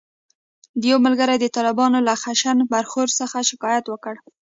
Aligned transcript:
یو 0.89 0.97
ملګري 1.05 1.37
د 1.39 1.45
طالبانو 1.55 1.99
له 2.07 2.13
خشن 2.21 2.57
برخورد 2.73 3.11
څخه 3.19 3.37
شکایت 3.49 3.85
وکړ. 3.89 4.15